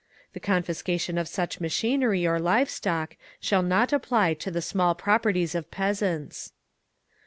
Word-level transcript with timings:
The 0.33 0.39
confiscation 0.39 1.19
of 1.19 1.27
such 1.27 1.59
machinery 1.61 2.25
or 2.25 2.39
live 2.39 2.71
stock 2.71 3.15
shall 3.39 3.61
not 3.61 3.93
apply 3.93 4.33
to 4.33 4.49
the 4.49 4.59
small 4.59 4.95
properties 4.95 5.53
of 5.53 5.69
peasants. 5.69 6.53